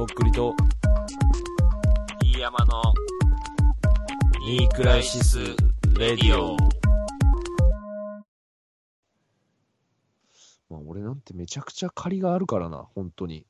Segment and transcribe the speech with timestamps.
[0.00, 0.54] とっくりと、
[2.24, 2.80] 飯山の
[4.46, 5.38] ニークライシス・
[5.98, 6.56] レディオ。
[10.70, 13.44] まあ、俺なんてめちゃくちゃ借りがあるからな、本当に。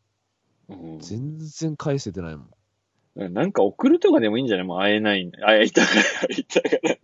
[0.69, 3.33] うん全然返せてないもん。
[3.33, 4.67] なんか送るとかでもいいんじゃない？
[4.67, 5.39] もう会えないんだ。
[5.47, 6.03] 会いたから、
[6.35, 6.97] 会いたから。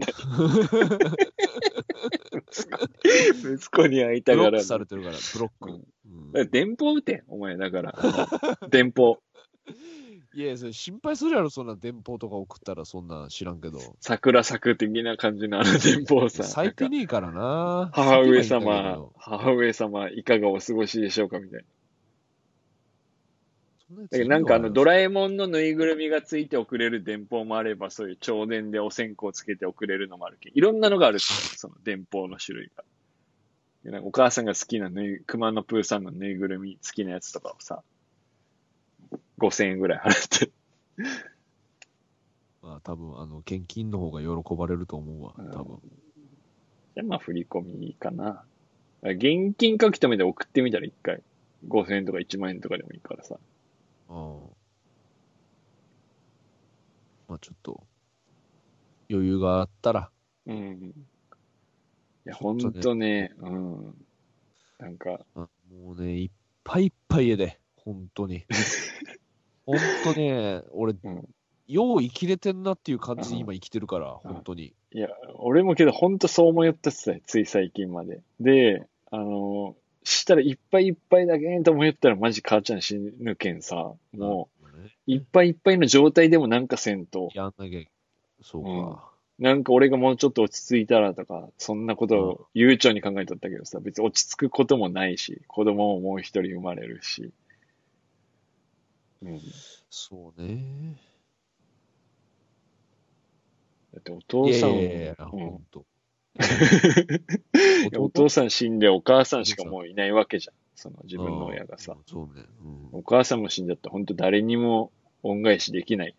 [3.54, 4.66] 息子に会いたからブロック。
[4.66, 5.70] されてるから、ブロック。
[5.70, 5.86] うん
[6.50, 7.94] 電報打て、お前、だから。
[8.70, 9.18] 電報。
[10.34, 13.80] いや、それ心配するやろ、そんな電報とか送ったら、そんなん知らんけど。
[14.00, 16.44] 桜咲く的な感じのあの電報さ。
[16.44, 17.90] 咲いてねえからな。
[17.93, 21.66] 母上様、母上様、いかがお過ごしでしょうかみたいな。
[24.02, 32.84] だけどなんかあの、ドララえもんのぬいぐるみがついて送れる電報もあれば、そういう超電でお線香つけて送れるのもあるけど、いろんなのがある その電報の種類が。
[33.84, 37.83] でなんかお母さんが好きなぬい、熊野プーさんのぬいぐるみ好きなやつとかをさ、
[39.38, 40.50] 5000円ぐらい払って。
[42.62, 45.78] まあ、多分、あの、献金の方が喜ばれると思うわ、多分。
[46.94, 48.44] じゃあまあ振り込みかな。
[49.02, 51.22] 現金書き留めで送ってみたら一回。
[51.68, 53.36] 5000円とか1万円とかでもいいからさ。
[54.08, 54.34] ああ。
[57.28, 57.86] まあ、ちょっと、
[59.10, 60.10] 余裕があったら、
[60.46, 60.94] うん。
[62.26, 63.94] いや、ほんとね、うん。
[64.78, 66.30] なんか、あもうね、いっ
[66.64, 68.44] ぱいいっぱいで、本当に。
[69.64, 71.28] 本当ね、俺、うん
[71.68, 74.72] よう生きれてんなっていう感じでうん今生きてるから、本当に。
[74.92, 78.20] いや、俺もけどほんとそう思いよったっすね、つい最近まで。
[78.38, 84.92] で、あのしたらいっぱいいっぱいだけんと思ったらマジ母ちゃん死ぬけんさ、もうね。
[85.08, 87.80] う、いっぱいいっぱいの状態でもなんかせんと、やんなきゃ、
[88.42, 89.10] そうか。
[89.38, 97.32] なんか俺がもうちょっと落ち着いたらとか、そんなことを悠長に考えとったけどさ、別に落ち着くこともないし、子供ももう一人生まれるし。
[99.22, 99.41] うん。
[99.91, 100.97] そうね。
[103.95, 105.59] だってお父さんもいやいやいや、うん
[107.99, 110.55] お父さん死んでお母さんしかもういないわけじゃん。
[110.75, 112.03] その自分の親がさうん。
[112.06, 112.44] そうね。
[112.62, 116.15] うんお母さんも死んじゃったら本当誰にも恩返しできない。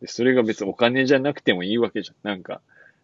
[0.00, 2.16] で、それが別にお金じゃなくてもいいわけじゃん。
[2.22, 2.60] なんか、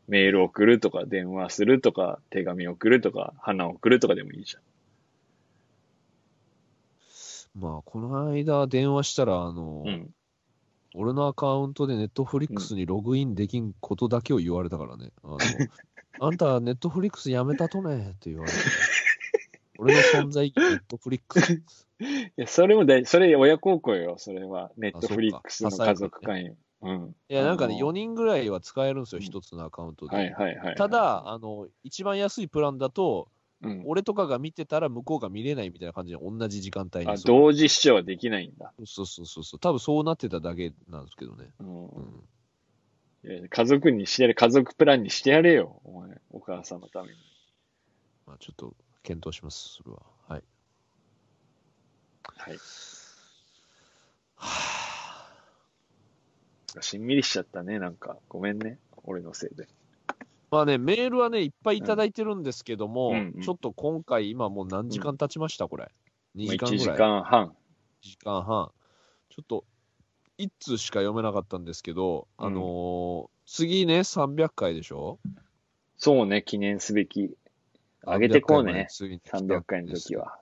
[0.09, 4.57] メール送るとか、電話するとか、手紙送るとか、花送るとかでもいいじ
[7.59, 9.83] まあ、この間電話したら、あの。
[9.87, 10.11] うん。
[10.95, 15.11] 俺のアカウントでネットフリックスにログインできんことだけを言われたからね。
[15.23, 15.39] あの
[16.19, 18.59] あんたネットフリックスやめたとねって言われて。
[19.79, 21.63] 俺の存在意義ネットフリックス。
[22.01, 24.71] いや、それも大それ親孝行よ、それは。
[24.79, 26.57] ネットフリックスの家族会員。
[26.83, 27.15] うん。
[27.29, 30.17] いや、なんかね、あの4人ぐらいは使えるんですよ、うん一つのアカウントで。
[30.17, 30.75] はいはいはい。
[30.77, 33.29] た、だ、あの、一番安いプランだと、
[33.63, 33.83] うん。
[33.87, 37.11] 俺とかが見てたら向こうが見れないみたいな感じで、同じ時間帯に。
[37.11, 38.73] あ、同時視聴はできないんだ。
[38.85, 39.61] そうそうそうそう。
[39.61, 41.47] 多分そうなってただけなんですけどね。
[41.61, 43.49] うんうん。
[43.49, 47.15] 家族にしてやれ、家族プランにしてやれよ、お前、お母さんのために。
[48.27, 50.03] まあちょっと検討します、それは。
[50.29, 50.43] はい。
[52.37, 52.59] はい。
[56.81, 58.17] しんみりしちゃったね、なんか。
[58.29, 59.67] ごめんね、俺のせいで。
[60.51, 65.91] まあね、メールはね、いっぱいいただいてるんですけども、うんうんちょっと今回、今もう何時間経ちました、これ。
[66.37, 66.99] 2時間1時ぐらい。
[66.99, 67.47] 間半。
[68.03, 68.71] 1時間半。
[69.31, 69.65] ちょっと、
[70.39, 75.19] 1通しか読めなかったんですけど、うんあのー次ね、300回でしょ？
[75.99, 77.37] そうね、記念すべき。
[78.05, 80.17] 上げてこうね、300回まで300回の時。
[80.17, 80.39] は。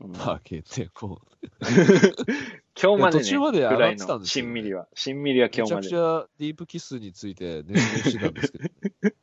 [0.00, 1.46] うん上げてこう。
[2.78, 4.86] 今日までね、途中まで上がってたんですよねしんみりは。
[4.94, 5.96] しんみりは今日までめちゃくち。
[5.96, 8.64] ゃディープキスについて熱弁してたんですけど、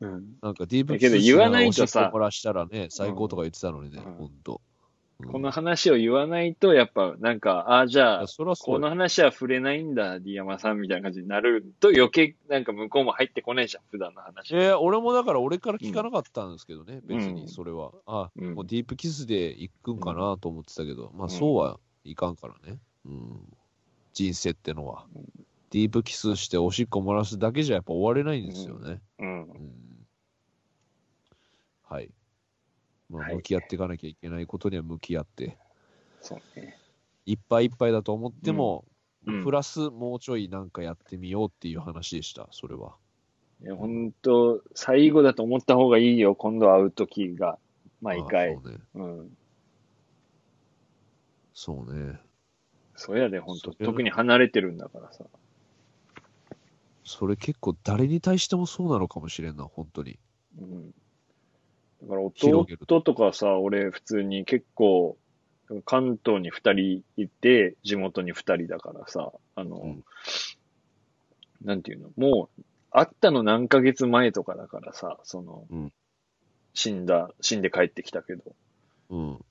[0.00, 4.52] うんなんかディープキス言わないとさらおしっこ漏らしたらね、最高とか言ってたのにね、うんほんと。
[4.54, 4.70] うん
[5.26, 14.52] この話を言わないと、やっぱ、なんか、ああ、じゃあこの話は触れないんだ、ディアマさんみたいな感じになると余計、なんか向こうも入ってこないじゃん、普段の話。
[14.52, 17.92] いや、俺もだから俺から聞かなかったんですけどね、別うんにそれは。
[18.06, 22.78] あ、うんもうディープキスで行くんかなと思ってたけど、まあんそうはいかんからね。
[23.04, 23.40] うん。
[24.14, 25.04] 人生ってのは。
[25.70, 29.00] ディープキスしておしっこ漏らすだけじゃやっぱ終われないんですよね。
[29.18, 29.46] うん。
[31.90, 31.96] うん。
[31.96, 32.10] はい。
[33.08, 35.58] まあはい向き合っていかなきゃいけないことには向き合って、
[36.20, 36.76] そうね。
[37.26, 38.90] いっぱいいっぱいだと思っても、うん
[39.44, 42.94] プラスもうちょいなんかやってみようっていう話でした、それは。
[43.62, 47.58] いや、本当最後だと思った方がいいよ、今度会う時が。
[48.00, 48.54] 毎回あ。
[48.54, 48.78] そうね。
[48.94, 49.36] うん。
[51.52, 52.18] そうね。
[52.96, 55.24] そうやで、本当特に離れてるんだからさ。
[57.04, 60.18] それ結構誰に対してもそうなのかもしれんな、本当に。
[60.58, 60.94] うん。
[62.02, 62.66] だから弟
[63.02, 65.16] とかさ、俺普通に結構、
[65.84, 70.04] 関東に二人いて、地元に二人だからさ、あの、うん
[71.62, 75.92] なんていうの、もう、会ったの何ヶ月前とかだからさ、その、うん
[76.72, 78.42] 死んだ、死んで帰ってきたけど。
[79.10, 79.44] うん。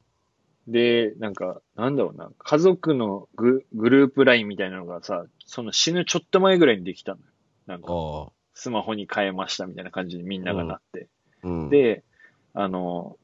[0.67, 7.25] で、なんか、なんだろうな、家族のググループラインみたいなのがさ、その死ぬちょっと前ぐらいにできたのよ。
[7.65, 8.31] なんか。
[8.53, 11.07] スマホに変えましたみたいな感じでみんながなって。
[11.43, 12.03] うん。、で、
[12.53, 13.17] あの、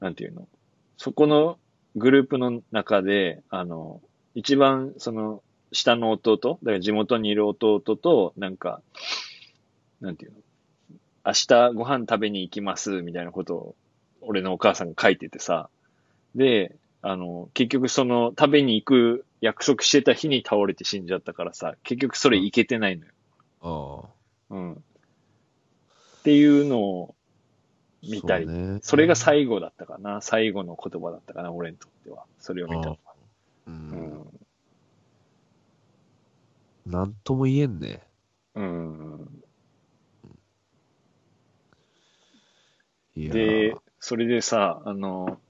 [0.00, 0.48] なんていうの、
[0.96, 1.58] そこの
[1.96, 4.00] グループの中で、あの、
[4.34, 5.42] 一番その、
[5.72, 8.80] 下の弟、だから地元にいる弟と、なんか、
[10.00, 10.38] なんていうの、
[11.26, 13.76] 明日ご飯食べに行きます、みたいなことを、
[14.20, 15.68] 俺のお母さんが書いててさ、
[16.34, 23.12] で、あの、結局その、食べに行く約束してた日に倒れて死んじゃったからさ、結局それ行けてないのよ。
[23.60, 24.08] あ
[24.52, 24.54] あ。
[24.54, 24.72] うん。
[24.72, 24.76] っ
[26.22, 27.14] ていうのを
[28.02, 30.20] 見たり、そうねそれが最後だったかな。
[30.20, 32.24] 最後の言葉だったかな、俺にとっては。
[32.38, 32.96] それを見たのは。
[33.66, 33.70] う。
[33.70, 34.26] うんん。
[36.86, 38.02] なんとも言えんね。
[38.54, 39.42] うん。
[43.16, 45.40] で、それでさ、あの、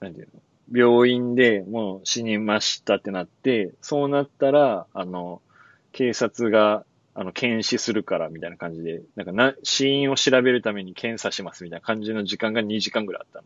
[0.00, 0.40] なんていうの？
[0.72, 5.42] 病院でもう死にましたってなって、そうなったら、あの、
[5.90, 6.84] 警察が、
[7.14, 13.42] あの、検視するからみたいな感じで、なんかな、死因を調べるために検査しますみたいな感じの時間が2時間ぐらいあっ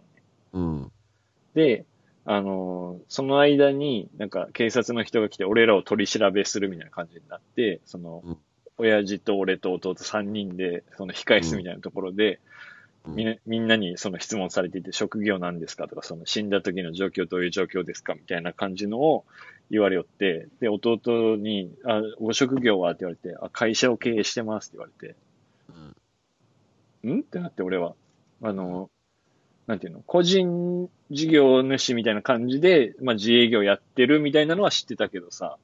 [0.52, 0.64] たの。
[0.64, 0.92] うん。
[1.54, 1.86] で、
[2.26, 8.38] あのーその間に、なんか警察の人が来て、俺らを取り調べするみたいな感じになって、その、うん
[8.76, 12.38] 親父と俺と弟3人で、その控室みたいなところで、うん
[13.06, 19.24] みみんなにその質問されていて、職業なんですかとか、その死んだ時の状況どういう状況ですかみたいな感じのを
[19.70, 25.16] 言われよって、で、弟に、あ、ご職業はって言われて、あ、会社を経営してますって言われて、
[27.08, 27.20] ん。
[27.20, 27.94] ってなって俺は。
[28.42, 28.90] あの、
[29.66, 30.02] なんていうの？
[30.06, 35.56] 個人事業主みたいな感じで、まあ自営業やってるみたいなのは知ってたけどさ、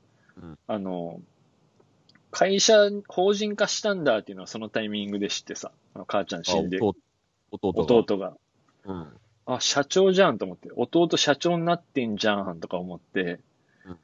[0.43, 0.59] うん。
[0.67, 1.21] あの、
[2.31, 6.93] 会社、法人化したんだっていうのはそのタイミングで知ってさ、あの母ちゃん死んで、あ
[7.51, 7.95] 弟弟が。
[7.95, 8.37] 弟が。
[8.85, 9.09] うん。
[9.47, 13.41] あ、社長じゃんと思って、弟社長になってんじゃんとか思って、
[13.87, 13.99] うん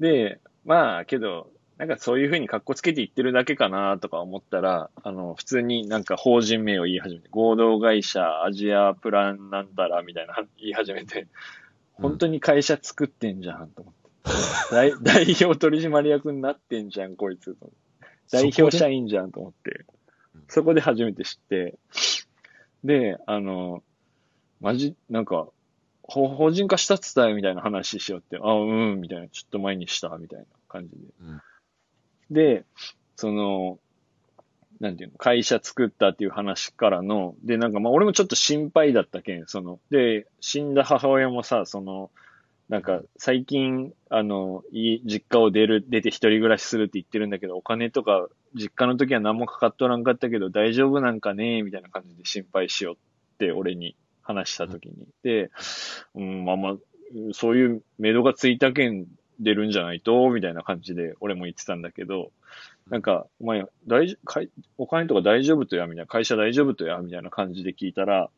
[0.00, 11.28] で、まあ、けど、なんかそういうふうに格好つけて言ってるだけかなとか思ったら、あの、普通になんか法人名を言い始めて、合同会社アジアプランなんたらみたいな言い始めて、
[11.92, 13.98] 本当に会社作ってんじゃんと思って。
[14.72, 17.56] 代 代表取締役になってんじゃん、こいつ。
[18.32, 19.84] 代表社員じゃんと思って
[20.34, 20.44] うん。
[20.48, 21.78] そこで初めて知って、
[22.84, 23.82] で、あの、
[24.60, 25.48] マジ、なんか、
[26.02, 30.96] ほ法人化したっつったよみたいな話しようって、あ、うん、みたいな、ちょっと前にした、みたいな感じで。
[31.20, 31.42] うん。
[32.30, 32.64] で、
[33.16, 33.78] その、
[34.80, 42.10] なんていうの、会社作ったっていう話からの、で、なんかまあ俺もちょっと心配だったけん、その、で、死んだ母親もさ、その、
[42.68, 55.08] なんか最近、あの、い実家を出る、出て一人暮らしするって言ってるんだけど、お金とか、実家の時は何もかかっとらんかったけど、大丈夫なんかねみたいな感じで心配しようって、俺に話した時に。
[55.22, 55.50] で、
[56.14, 56.76] うん、まあまあ、
[57.32, 59.06] そういうメドがついたけん
[59.40, 62.32] 出るんじゃないと、みたいな感じで俺も言ってたんだけど、
[62.90, 68.30] なんか、お前、大丈かいお金とか大丈夫とや、みたいな、会社大丈夫とや、みたいな感じで聞いたら、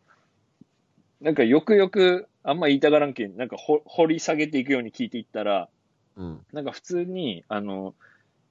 [1.21, 5.69] なんかよくよく、あんま言いたがらんけん、なんかほ掘り下げていくように聞いていったら、
[6.17, 6.41] うん。
[6.53, 7.95] なんか普通に、あの、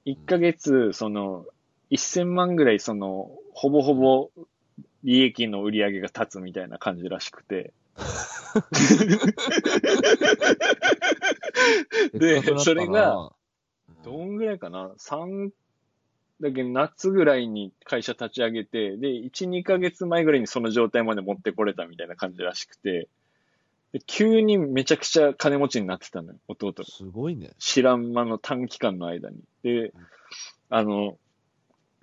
[0.06, 1.46] 1ヶ月、その、
[1.90, 4.30] 1000万ぐらい、その、ほぼほぼ
[5.02, 7.72] 利益の売り上げが立つみたいな感じらしくて。
[12.14, 13.32] でそれが、
[14.04, 15.50] どんぐらいかな ?3、
[16.40, 23.08] だけど夏ぐらいに会社立ち上げて、で、1、2ヶ月前ぐらいにその状態まで持ってこれたみたいな感じらしくて、
[23.92, 26.84] で急にめちゃくちゃ金持ちになってたのよ、弟が。
[26.84, 27.50] すごいね。
[27.58, 29.38] 知らん間の短期間の間に。
[29.62, 29.92] で、
[30.68, 31.18] あの、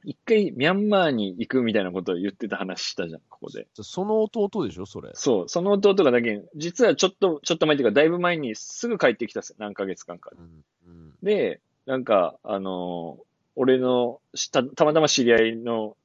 [0.03, 3.67] 一回ミャンマーに行くみたいなことを言ってた話したじゃん、ここで。
[3.73, 5.11] その弟でしょ、それ。
[5.13, 10.37] そう、その弟がだけ、実はちょっと、ちょっと前っていうか、だいぶ前にすぐ帰ってきたっすよ、何ヶ月間かで。
[10.37, 10.63] うん。
[10.87, 11.13] うん。
[11.23, 13.17] で、なんか、あの、
[13.55, 15.97] 俺のた、たまたま知り合いの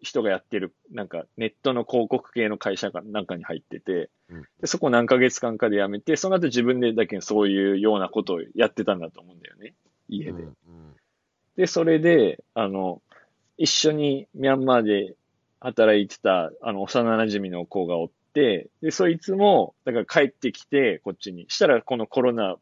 [0.00, 9.74] 人がやってる、なんかネットの広告系の会社かなんかに入ってて、うんでそこ何ヶ月間かで辞めて、その後自分でだけそういうようなことをやってたんだと思うんだよね、
[10.08, 10.30] 家で。
[10.30, 10.54] うんうん
[11.56, 13.02] で、それで、あの、
[13.56, 15.14] 一緒にミャンマーで
[15.58, 21.46] 働いてた、あの、幼馴染の子がおって、で、そいつも、だから帰ってきて、こっちに。
[21.48, 22.56] したら、このコロナ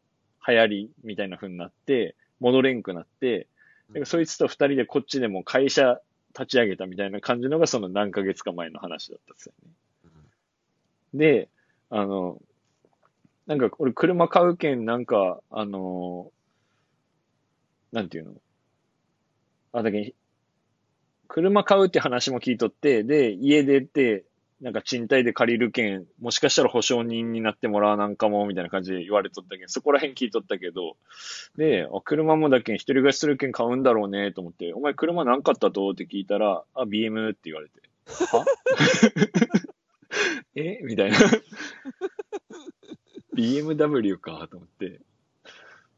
[0.47, 3.47] 流行りみたいな風になって、戻れんくなって、
[3.89, 5.99] だからそいつと二人でこっちでも会社
[6.37, 9.71] 立ち上げたみたいな感じのが、その何ヶ月か前の話だったんですよね。
[11.13, 11.49] で、
[11.89, 12.41] あの、
[13.47, 18.33] なんか俺車買うけん、なんか、あのーなんていうの？
[19.71, 20.11] あ、だけど
[21.29, 24.25] 車買うって話も聞いとって、で、家出て、
[24.61, 30.95] なんか賃貸で借りるけん、もしかしたら保証人になってもらわなんかも、みたいな感じで言われとったけん、そこら辺聞いとったけど、
[31.57, 35.89] で、あ車もだけん一人暮らしするけん買うんだろうね、と思って、お前車何買ったと？
[35.91, 37.81] って聞いたら、あ、BM って言われて。
[38.05, 38.45] は？
[40.55, 40.79] え？
[40.83, 41.17] みたいな。
[43.35, 45.01] BMW か、と思って。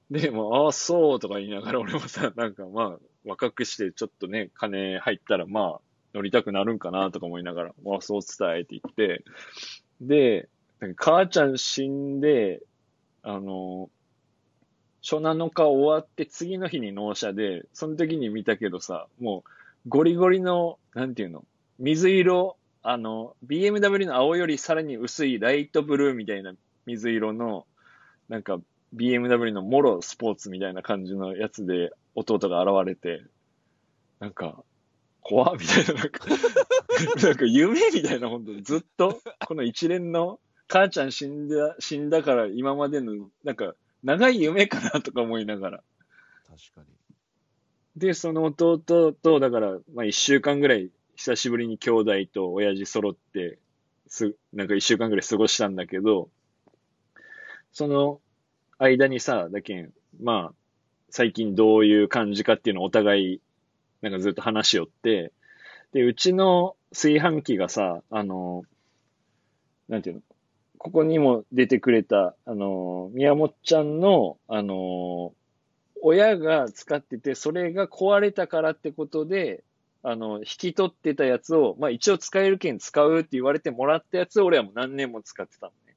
[0.09, 5.81] で、もう、ああ、そうとか言いながら、俺もさ、なんかまあ、若くしてちょっとね、金入ったら、まあ、
[6.17, 9.24] 乗りたくなるんかなとか思いながら、まあ、そう伝えて言って、
[10.01, 10.50] で、
[10.95, 12.62] 母ちゃん死んで、
[13.21, 13.91] あの、
[15.03, 19.43] 初7日終わって次の日に納車で、その時に見たけどさ、も
[19.86, 21.45] う、ゴリゴリの、なんていうの、
[21.77, 26.53] 水色、あの、BMW の青よりさらに薄いライトブルーみたいな
[26.88, 27.67] 水色の、
[28.27, 28.59] なんか
[28.95, 33.24] BMW のモロスポーツみたいな感じのやつで弟が現れて、
[34.19, 34.63] なんか、
[35.27, 36.25] 怖っみたいな、なんか、
[37.22, 45.84] なんか夢みたいな、本当にずっと、この一連の、母ちゃん死んだ、死んだから今までの、なんか、長い夢かなとか思いながら。
[46.48, 46.88] 確かに。
[47.98, 48.77] で、その弟
[49.12, 53.60] と、だから、まあ一週間ぐらい、久しぶりに兄弟と親父揃って、
[54.07, 56.29] す、なんか一週間ぐらい過ごしたんだけど、
[57.74, 58.22] その
[58.77, 59.91] 間にさ、だけん、
[60.22, 60.53] まあ、
[61.10, 63.41] 最近どういう感じかっていうのをお互い、
[64.01, 65.31] なんかずっと話しよって、
[65.93, 68.63] で、うちの炊飯器がさ、あの、
[69.87, 70.21] なんていうの、
[70.77, 75.33] ここにも出てくれた、あの、宮本ちゃんの、あの、
[76.01, 79.63] 親が使ってて、それが壊れたからってことで、
[80.03, 85.95] あの、引き取ってたやつを、まあ一応使えるけん使うって言われてもらったやつを俺はもう何年も使ってたのね。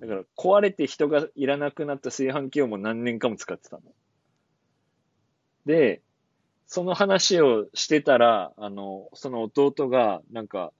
[0.00, 3.82] だから壊れて人がいらなくなった炊飯器をもう何年かも使ってたの。
[5.66, 6.00] で、
[6.72, 10.72] その話をしてたら、あの、その弟が、なんか、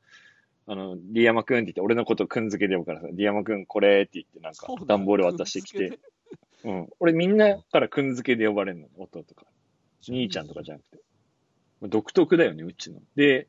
[0.68, 5.98] あの、リヤマくんって言って、俺のことくんづけで呼ぶからさ、リヤマくんこれって言って、なんか段ボール渡してきて、
[6.62, 6.88] うん。
[7.00, 9.48] 俺みんなからくんづけで呼ばれるの、弟から。
[10.06, 11.02] 兄ちゃんとかじゃなくて。
[11.88, 13.00] 独特だよね、うちの。
[13.16, 13.48] で、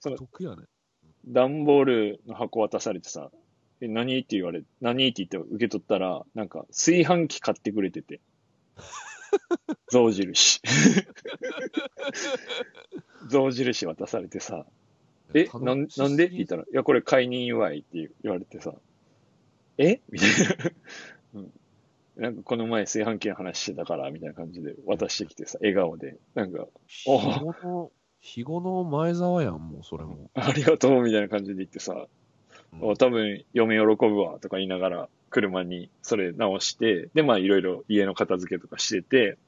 [0.00, 0.62] その得やね。
[1.26, 3.30] 段ボールの箱渡されてさ、
[3.82, 8.22] え、何って言われ、何って言って受け取ったら、なんか、炊飯器買ってくれてて。
[9.90, 10.60] 象印。
[13.30, 14.66] 象印渡されてさ、
[15.34, 16.26] え、なん、なんで？
[16.26, 18.74] って言ったら、いや、これ解任祝いって言われてさ、
[19.78, 20.00] え？
[20.10, 20.72] みたいな。
[21.34, 21.52] うん。
[22.16, 30.30] なんかこの前炊飯器の話してたから、みたいな感じで渡してきてさ、笑顔で、なんか、日後の、日後の前澤やん、もうそれも。
[30.36, 32.06] ありがとうみたいな感じで言ってさ、
[32.80, 39.38] 多分嫁喜ぶわとか言いながら車にそれ直して、で、まあいろいろ家の片付けとかしてて、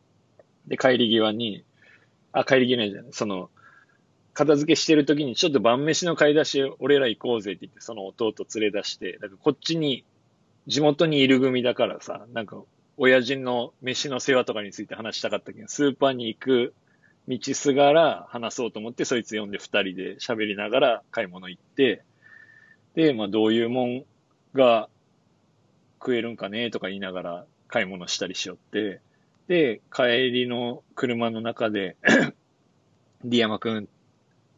[0.66, 1.64] で、帰り際に、
[2.32, 3.50] あ、帰り際じゃない、その、
[4.32, 10.04] 片付けしてる時にちょっと晩飯の買い出し俺ら行こうぜって言って、その弟連れ出して、なんかこっちに、
[10.66, 12.62] 地元にいる組だからさ、なんか、
[12.96, 16.74] 親父の飯の世話とかについて話したかったけど、スーパーに行く
[17.28, 22.02] 道すがら話そうと思って、そいつ呼んで二人で喋りながら買い物行って、
[22.94, 24.04] で、まあどういうもん
[24.54, 24.88] が
[25.98, 29.00] 食えるんかねとか言いながら買い物したりしよって、
[29.48, 31.96] で、帰りの車の中で、
[33.24, 33.88] ディアマくん、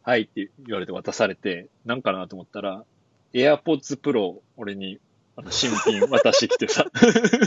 [0.02, 2.85] はいって言われて渡されて、なんかなと思ったら、
[3.33, 5.00] AirPods Pro を俺に
[5.37, 6.87] あの新品渡してきてさ、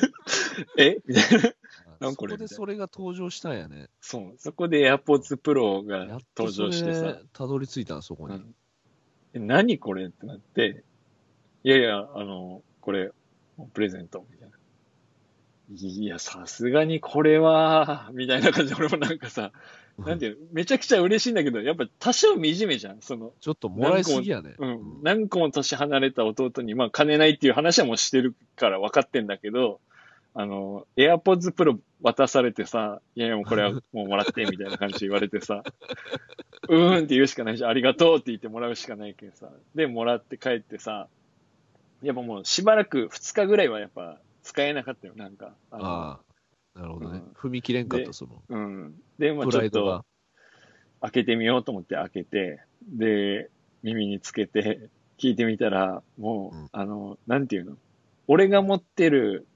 [0.77, 0.98] え？
[1.05, 1.53] みたいな。
[2.00, 2.34] なんこれ？
[2.36, 3.89] そこでそれが登場したんやね。
[4.01, 4.34] そう。
[4.38, 8.36] そこで AirPods Pro が登場してさ、たどり着いたん、そこに。
[8.36, 8.59] うんえ
[9.39, 10.05] 何これ？
[10.05, 10.84] ってなって、
[11.63, 13.12] いやいや、あの、これ、
[13.74, 14.55] プレゼント、みたいな。
[15.72, 19.51] いや、さすがにこれは、みたいな感じで俺もなんかさ、
[20.00, 23.01] なんていうの、めちゃくちゃ嬉しいんだけど、やっぱ多少惨めじゃん。
[23.01, 24.55] その、ちょっともらいすぎやね。
[24.58, 25.03] うん。
[25.03, 29.81] 何個も年離れた弟に、まあ、金ないっていう話はもうしてるから分かってんだけど、
[30.33, 35.63] あの、AirPods Pro 渡されてさ、いやいやもうこれはもうもらって、みたいな感じで言われてさ、
[36.69, 41.07] うーんって言うしかないし、ありがとうって言ってもらうしかないけどさ、で、もらって帰ってさ、
[42.01, 45.53] やっぱもうしばらく2日ぐらいはやっぱ使えなかったよ、なんか。
[45.71, 46.19] あのあ
[46.75, 47.31] あ、なるほどねうん。
[47.33, 48.43] 踏み切れんかっでた、その。
[48.48, 49.01] うん。
[49.17, 50.05] で、まあプちょっと
[51.01, 53.50] 開けてみようと思って開けて、で、
[53.83, 57.77] 耳につけて聞いてみたら、もう、うんあの、なんていうの？
[58.27, 59.48] 俺が持ってる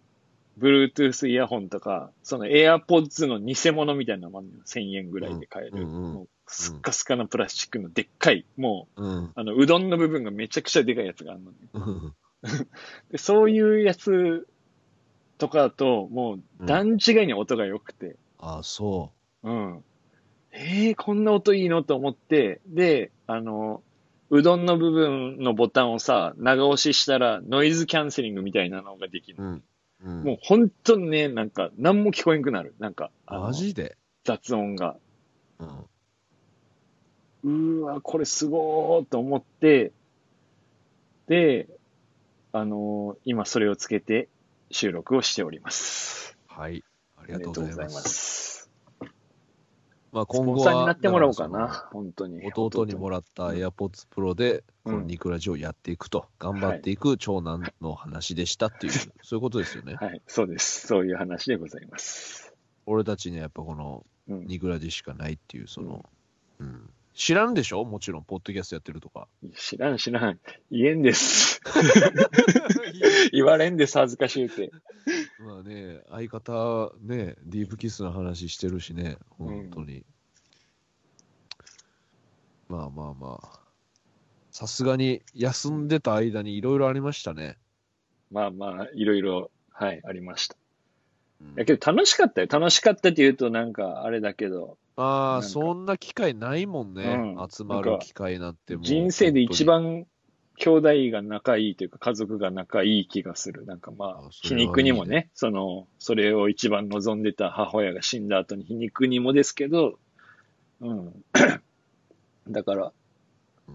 [0.59, 4.59] Bluetooth イヤホンとか、その AirPods の偽物みたいなのもあるのよ。
[4.65, 5.83] 1000円ぐらいで買える。
[5.83, 9.31] うんうんうんもうスッカスカなプラスチックのでっかい、もうんう、。
[9.33, 11.57] あの、うどんの部分がめちゃくちゃでかいやつがあるのね。
[11.73, 12.15] うん
[13.09, 14.47] でそういうやつ
[15.37, 19.11] とかだと、もう段違いに音が良くて、ああ、そ
[19.43, 19.83] うん。
[20.51, 23.81] えー、こんな音いいのと思って、で、あの、
[24.29, 29.43] うどんの部分のボタンをさ、長押ししたらノイズキャンセリングみたいなのができるう。。
[29.43, 29.63] うん。
[30.03, 32.75] うん、もう本当にね、なんか何も聞こえんくなる。
[32.79, 33.97] なんか、マジで？
[34.23, 34.97] 雑音が。
[35.59, 35.85] うん。
[37.45, 39.91] うーわ、これすごーと思って、
[41.27, 41.67] で、
[42.51, 44.27] あのー今それをつけて
[44.71, 46.37] 収録をしております。
[46.47, 46.83] はい。
[47.17, 48.52] あありがとうございます。
[50.13, 50.15] す。
[50.15, 52.41] まあスポン今後は、サーになってもらおうかだな、ら本当に。
[52.53, 59.95] 弟にもらった AirPods Pro で、このニクラジをやっていくと、頑張っていく長男の話でしたっていう、そういうことですよね。
[59.95, 60.87] はい、そうです。
[60.87, 62.53] そういう話でございます。
[62.85, 64.47] 俺たちにはやっぱこのうん。
[64.47, 66.05] ニクラジしかないっていう、その、
[66.59, 66.89] うん。
[67.13, 67.83] 知らんでしょ？
[67.83, 69.27] もちろん、ポッドキャストやってるとか。
[69.55, 70.39] 知らん知らん。
[70.71, 71.61] 言えんです。
[73.31, 74.71] 言われんです、恥ずかしゅうて。
[75.39, 80.05] まあね、相方、ね、ディープキスの話してるしね、本当に。
[82.69, 83.59] まあまあまあ。
[84.51, 87.57] さすがに休んでた間にいろいろありましたね。
[88.31, 90.55] まあまあ、いろいろ、はい、ありました。
[91.41, 92.47] うんだけど楽しかったよ。
[92.49, 97.03] 楽しかったって言うとなんかあれだけど、ああ、そんな機会ないもんね。
[97.03, 98.85] うん集まる機会なんてもう。
[98.85, 100.05] 人生で一番
[100.57, 103.65] 兄弟が仲いいというか家族が仲いい気がする。
[103.65, 109.97] なんかまああ、皮肉にもね、その、それを一番望んでた母親が死んだ後に皮肉にもですけど、
[110.81, 111.23] うん。
[112.49, 112.91] だから、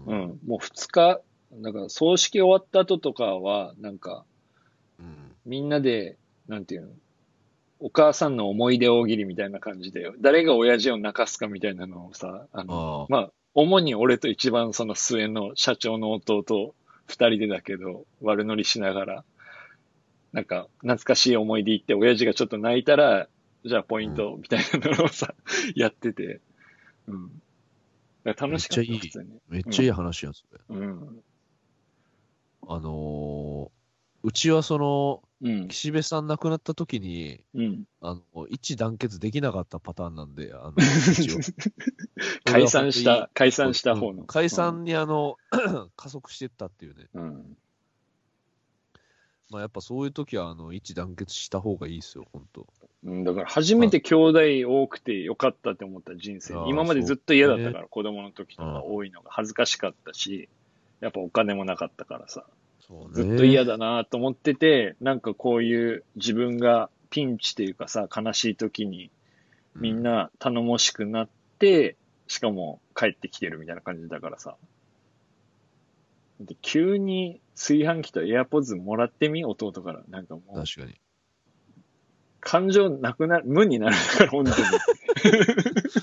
[0.05, 1.21] うん、もう二日、
[1.53, 4.25] だから葬式終わった後とかは、なんか、
[4.99, 5.35] うん。
[5.45, 6.17] みんなで、
[6.47, 6.89] なんていうの、
[7.79, 16.73] お母さんの思い出大喜利みたいな感じで、誰が親父を泣かすかみたいなのをさ、あの、まあ、主に俺と一番その末の社長の弟
[17.07, 19.23] 二人でだけど、悪乗りしながら、
[20.31, 23.27] なんか、懐かしい思い出言って、親父がちょっと泣いたら、
[23.65, 25.33] じゃあポイントみたいなのをさ、
[25.75, 26.39] やってて、
[27.07, 27.41] うん。
[28.23, 29.41] 楽しかった、めっちゃいい普通に。
[29.49, 30.59] めっちゃいい話やん、それ。
[30.69, 31.23] うん。
[32.67, 33.79] あのー
[34.21, 35.67] うちはその、うん。
[35.69, 37.83] 岸辺さん亡くなった時に、うん。
[38.01, 40.73] あの、一致団結できなかったパターンなんで、あの。
[42.43, 44.21] 解散した、解散した方の。
[44.21, 45.37] うん解散にあの、
[45.95, 47.07] 加速してったっていうね。
[47.13, 47.57] うん。
[49.49, 52.67] まあやっぱそういう時は、あの、一致団結した方がいいですよ、本当
[53.03, 60.49] うん、だから初めて兄弟多くてよかったって思った人生今までずっと嫌だったから、そ子供の時とか多いのが恥ずかしかったし、
[60.99, 62.45] やっぱお金もなかったからさ、
[63.11, 69.11] ずっと嫌だなと思ってて、なんかこういう自分がピンチっていうかさ、悲しい時に
[69.75, 71.95] みん、な頼もしくなって、
[72.27, 74.55] しかも帰ってきてるみたいな感じだからさ。
[76.39, 80.01] で急に炊飯器とエアポッズもらってみ弟から。
[80.09, 80.95] なんかもう、確かに。
[82.39, 84.57] 感情なくなる、無になるから、本当に。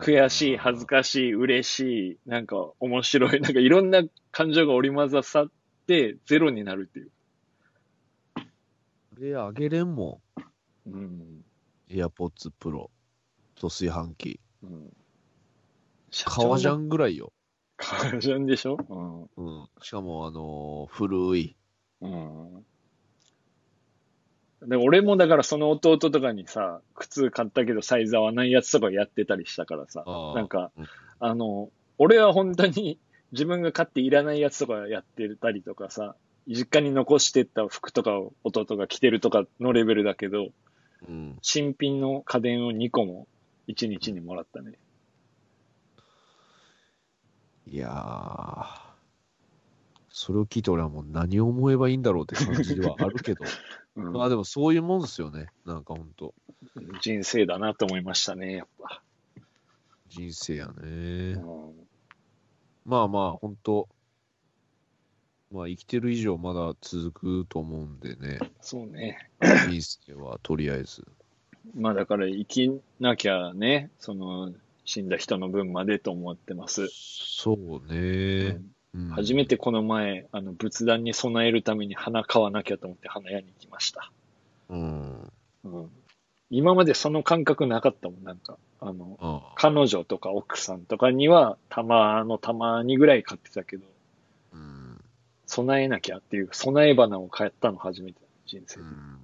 [0.00, 1.80] 悔しい、恥ずかしい、嬉し
[2.12, 5.50] い、なんか面白い、 なんかいろんな感情が織り交ざさっ
[5.86, 7.10] てゼロになるっていう。
[8.34, 8.42] こ
[9.20, 10.20] れあげれんも
[10.86, 10.92] うん。
[11.38, 11.44] ん。
[11.88, 12.90] AirPods Pro
[13.54, 14.40] と炊飯器。
[14.62, 14.96] うん。
[16.24, 16.84] 革ジャン。
[16.84, 17.32] ンぐらいよ。
[17.76, 18.76] 革ジャンでしょ？
[19.36, 19.68] うん。
[19.82, 21.56] しかも、あのー古い。
[22.00, 22.66] うん。
[24.60, 24.68] うん。
[24.68, 30.86] で俺もだからその弟とかにさ、靴買ったけどサイズ合わないやつとかやってたりしたからさ、なんか、うん
[31.18, 32.98] あの、俺は本当に
[33.32, 36.14] 自分が買っていらないやつとかやってたりとかさ、
[36.46, 40.48] 実家に残してった服とかを弟が着てるとかのレベルだけど、
[41.08, 41.38] うん。
[41.42, 43.26] 新品の家電を2個も
[43.68, 44.78] 1日にもらったね。
[47.66, 48.86] いやー。
[50.08, 53.44] それを聞いて俺はもう何を思えばいいんだろうって感じではあるけど。
[53.96, 55.46] うんまあでもそういうもんですよね。
[55.64, 56.34] なんかほんと。
[57.00, 59.02] 人生だなと思いましたね、やっぱ。
[60.08, 61.32] 人生やうね。
[61.32, 61.72] ん
[62.84, 63.88] まあまあ、ほんと。
[65.50, 68.38] まあ生きてる以上まだ続くと思うんでね。
[68.60, 69.30] そうね。
[69.68, 71.06] 人生はとりあえず。
[71.74, 74.52] まあだから生きなきゃね、その
[74.84, 76.88] 死んだ人の分までと思ってます。
[76.92, 78.46] そうね。
[78.48, 78.75] うん
[79.10, 84.10] 初めてこの前、あの仏壇に備えるために花買わなきゃと思って花屋に行きました。
[84.68, 85.32] うん。
[85.64, 85.90] うん、
[86.50, 88.56] 今までその感覚なかったもん、なんか。
[88.80, 93.84] あの、ああ彼女とか奥さんとかにはたまのたまにぐらい買ってたけど、
[94.52, 95.00] うん。
[95.46, 98.82] 備えなきゃっていう備え花を買ったの初めて、人生で。
[98.82, 99.18] うん。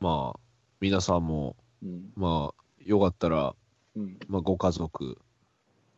[0.00, 0.40] まあ、
[0.80, 2.12] 皆さんも、うん。
[2.16, 3.54] まあ、よかったら、
[3.96, 4.18] うん。
[4.28, 5.18] まあ、ご家族、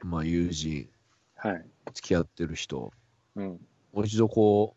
[0.02, 0.88] まあ、友人、
[1.36, 1.64] はい。
[1.94, 2.92] 付き合ってる人、
[3.36, 3.48] うん。
[3.92, 4.76] もう一度こ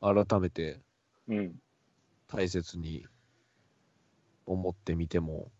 [0.00, 0.80] う、改めて、
[1.28, 1.54] うん。
[2.26, 3.06] 大切に
[4.46, 5.50] 思ってみても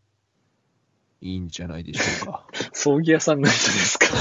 [1.21, 2.47] いいんじゃないでしょうか。
[2.73, 4.07] 葬儀屋さんの人ですか？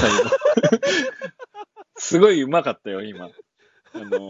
[1.96, 3.30] すごい上手かったよ、今。
[3.92, 4.28] あの、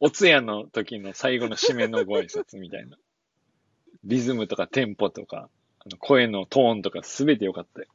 [0.00, 2.96] お通夜の時の最後の締めのご挨拶みたいな。
[4.04, 7.88] リズムとかテンポとか、あの声のトーンとかすべて良かったよ。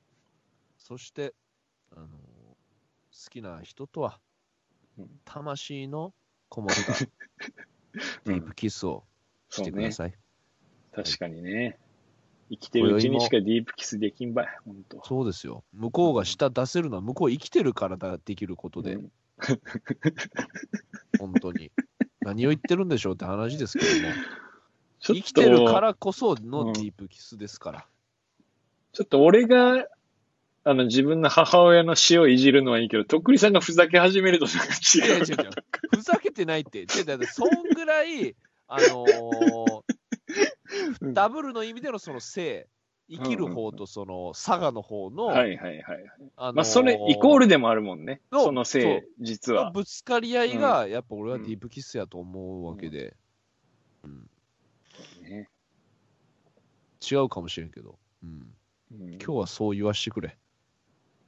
[0.78, 1.34] そして、
[1.92, 2.08] あの
[3.22, 4.20] 好きな人とは
[5.00, 6.14] うん、魂の
[6.50, 6.94] こもった
[8.26, 9.06] ディープキスを
[9.50, 10.14] してください。
[10.92, 11.80] 確かにね。
[12.50, 15.02] 生きてるうちにしかディープキスできんばい、ほんと。
[15.06, 15.64] そうですよ。
[15.72, 19.12] 向こうが舌出せるのは向こう生きてるからだできることで、うん
[21.20, 21.72] 本当に。
[22.22, 24.14] 何を言ってるんでしょうって話ですけども、
[25.00, 27.88] 生きてるからこそのディープキスですから。
[28.92, 29.88] ちょっと俺が、
[30.64, 35.04] あの、自分の母親の死をいじるのはいいけど、とっくりさんがふざけ始めるとなんか違う。
[35.04, 35.50] 違う違う
[35.92, 36.80] ふざけてないって。
[36.80, 38.36] 違うだってそんぐらい、
[38.68, 39.84] あのー
[41.02, 42.68] うんダブルの意味でのその性、
[43.10, 46.06] 生きる方とその佐賀の方の、はいはいはい。
[46.36, 48.22] あのーまあ、それ、イコールでもあるもんね。
[48.32, 49.66] のそのせい、実は。
[49.66, 53.16] のぶつかり合いが、やっぱ俺はディープキスやと思うわけで、
[54.04, 54.30] うん
[55.24, 55.50] ね
[57.10, 58.54] 違うかもしれんけど、うん、
[58.92, 60.38] うん今日はそう言わしてくれ。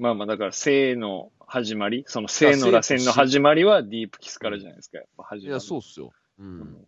[0.02, 5.52] まあまあ、だから、性の始まり、その性の螺旋の始まりはディープキスからじゃないですか、やっぱ始まり。
[5.52, 6.12] いや、そうっすよ。
[6.40, 6.44] う。
[6.44, 6.86] うんん。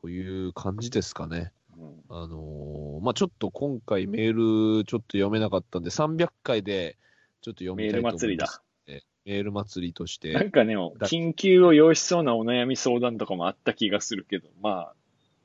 [0.00, 1.52] という感じですかね。
[1.76, 6.96] うんあのーまあちょっと今回メールちょっと読めなかったんで、300回で
[7.42, 8.26] ちょっと読みたいと思います。
[8.26, 8.62] メール祭りだ。
[9.24, 10.50] メール祭りとしなんて。
[10.50, 14.94] かね、緊急を要しそうなお悩み相談とかもあった気がするけど、まあ、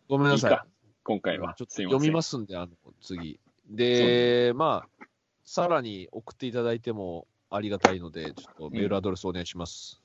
[0.08, 0.54] ごめんないさい。
[0.54, 0.66] いか。
[1.04, 1.54] 今回は。。
[1.58, 2.70] ちょっと読みますすんで、あの、
[3.02, 3.42] 次。
[3.70, 4.90] で、まあ、
[5.46, 10.02] さらに送っていただいてもありがたいので、ちょっとメールアドレスお願いします。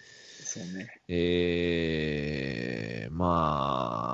[0.42, 1.00] そうね。
[1.08, 4.13] えー、ま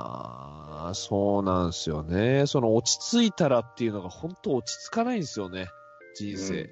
[0.93, 2.45] そうなんですよね。
[2.47, 5.67] その落ち着いたらっていうのが本当落ち着かないんですよね。
[6.15, 6.69] 人生。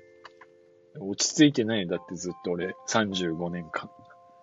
[0.99, 3.89] 落ち着いてないよだってずっと俺、35年間。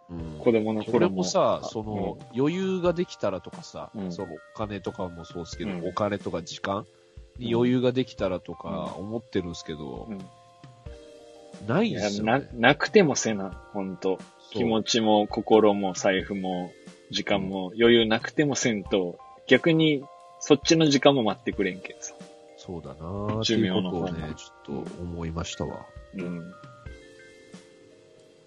[0.09, 1.17] うん子供の俺頃も。
[1.17, 6.87] もさ、あその、余裕ができたらとかさ、うんそのお金とかもそうですけど、うんお金とか時間
[7.39, 10.19] に余裕ができたらとか思ってるんですけどう、ん
[11.67, 12.49] ないですよね。
[12.55, 14.19] なくてもせな、ほんと。
[14.53, 16.71] そう気持ちも心も財布も
[17.11, 20.05] 時間も余裕なくてもせんと、逆に
[20.41, 22.15] そっちの時間も待ってくれんけどさ。
[22.57, 25.87] そうだな寿命の方ね、ちょっと思いましたわ。
[26.17, 26.53] うん。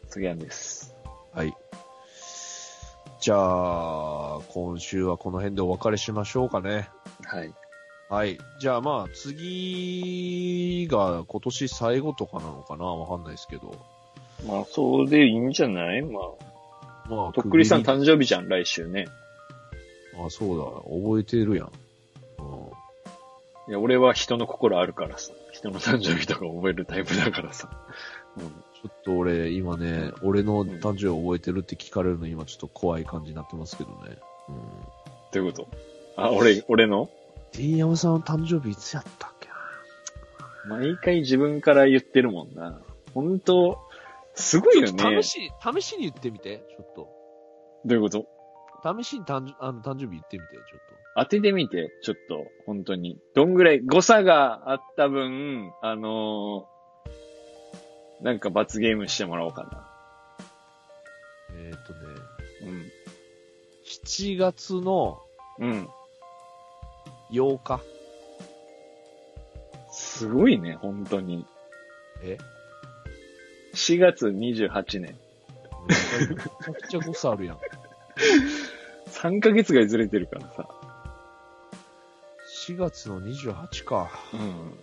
[0.09, 0.93] 次はです。
[1.33, 1.53] はい。
[3.21, 6.89] じゃあ、今週はこの辺でお別れしましょうかね。
[7.25, 7.53] はい。
[8.09, 8.37] はい。
[8.59, 12.85] じゃあまあ、次が今年最後とかなのかな？
[12.85, 13.75] わかんないですけど。
[14.47, 16.01] まあ、そうでいいんじゃない？
[16.01, 19.07] まあ、まあ、とっくりさん誕生日じゃん、来週ね。
[20.25, 20.65] あ、そうだ。
[21.05, 21.71] 覚えてるやん。
[22.39, 22.69] うん
[23.67, 25.31] いや、俺は人の心あるからさ。
[25.51, 27.69] 人の誕生日とか覚えるタイプだからさ。
[28.35, 28.43] うん。
[28.47, 34.17] ちょっと俺、今ね、俺の誕生日覚えてるって聞かれるの今ちょっと怖い感じになってますけどね。
[34.47, 34.55] うん。
[34.55, 35.67] どういうこと？
[36.15, 37.11] あ、俺、俺の
[37.51, 39.49] ？T 山さんの誕生日いつやったっけ
[40.67, 40.75] な？
[40.77, 42.81] 毎回自分から言ってるもんな。
[43.13, 43.77] 本当
[44.33, 45.21] すごいよね。
[45.21, 47.07] 試し、試しに言ってみて、ちょっと。
[47.85, 48.25] どういうこと？
[48.83, 53.19] 試しに誕生あの誕生日言ってみて、ちょっ当ててみて、ちょっと、本当に。
[53.33, 56.79] どんぐらい、誤差があった分、あのー
[58.21, 59.69] なんか罰ゲームしてもらおうかな。
[59.69, 59.77] と。
[61.57, 61.99] えっ、とね、
[62.63, 62.91] うん。
[63.85, 65.19] 7月の
[65.57, 65.87] うん。
[67.31, 67.79] 8日。
[69.91, 71.45] すごいね、本当に。
[72.21, 72.37] え
[73.73, 75.17] ？4月28年。
[75.87, 77.57] めちゃくちゃ誤差あるやん。
[79.21, 80.67] 3ヶ月がずれてるからさ。
[82.67, 84.09] 4月の28か。
[84.33, 84.79] うん。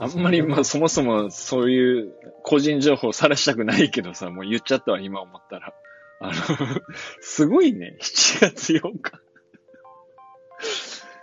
[0.00, 2.12] あんまり、まあ、そもそもそういう
[2.44, 5.74] 個人情報さらしたくないけどさ、もう言っちゃったわ、今思ったら。
[6.20, 6.34] あの、
[7.20, 9.20] すごいね、7月8日。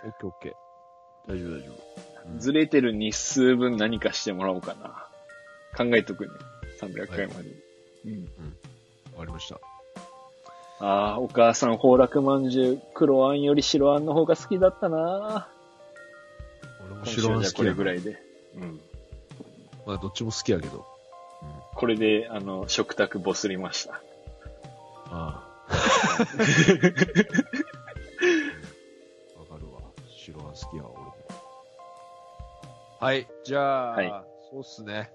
[0.04, 0.52] オッケーオッケー。
[1.32, 1.74] 大丈夫大丈夫。
[2.28, 5.06] うんずれてる日数分何かしてもらおうかな。
[5.76, 6.32] 考えとくね。
[6.80, 7.50] 300回まで。
[8.04, 8.24] うん。
[9.14, 9.60] わかりました。
[10.78, 15.48] ああ、お母さん、崩落まんじゅう、黒あんより白あんの方が好きだったな
[16.86, 18.20] 俺も白あん好きやなぐらいで。
[18.56, 18.80] うん。
[19.86, 20.84] まあどっちも好きやけど。
[21.74, 24.02] これで、あの、食卓ボスりました。
[25.06, 25.72] ああ。
[29.38, 29.80] わかるわ。
[30.10, 31.14] 白は好きやわ、俺も。
[33.00, 34.08] はい、じゃあ、はい
[34.50, 35.10] そうっすね。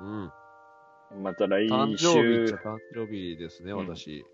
[0.00, 1.22] うん。
[1.22, 4.24] また来誕生日っち週ゃ、誕生日ですね、うん私。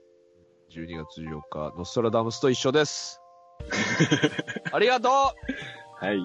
[0.71, 3.21] 12月14日、ノストラダムスと一緒です。
[4.73, 5.13] ありがとう
[6.05, 6.25] はい。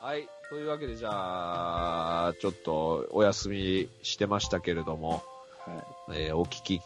[0.00, 0.28] はい。
[0.50, 5.22] というわけで、じゃあ、ちょっとお休みしてましたけれども、
[5.60, 6.80] はえーお聞き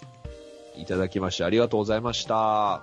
[0.76, 2.83] いただきましてありがとうございました。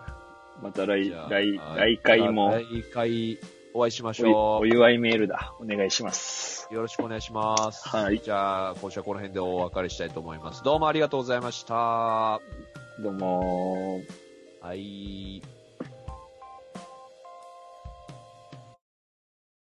[0.59, 3.37] い、また来来、はい来回も来回
[3.75, 5.53] お会いしましょお祝いメールだ。
[5.59, 6.67] お願いします。
[6.71, 6.73] う。
[6.73, 7.87] よろしくお願いします。
[7.87, 10.63] はいじゃあ、今週はこの辺でお別れしたいと思います。
[10.63, 12.41] どうもありがとうございました。
[12.97, 14.65] どうもー。
[14.65, 15.41] はい。